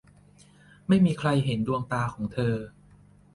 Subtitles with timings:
[0.87, 2.55] ไม่มีใครเห็นดวงตาของเธอ